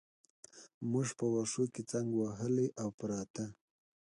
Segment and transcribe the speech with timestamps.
[0.91, 3.45] موږ په وښو کې څنګ وهلي او پراته.